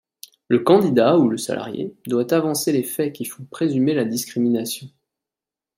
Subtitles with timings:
[0.47, 4.89] Le candidat ou le salarié doit avancer les faits qui font présumer la discrimination.